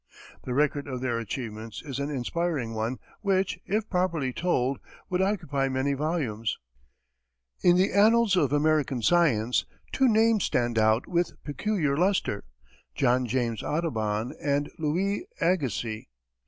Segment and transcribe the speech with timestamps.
[0.45, 4.79] The record of their achievements is an inspiring one which, if properly told,
[5.11, 6.57] would occupy many volumes.
[7.61, 12.45] In the annals of American science, two names stand out with peculiar lustre
[12.95, 16.07] John James Audubon and Louis Agassiz.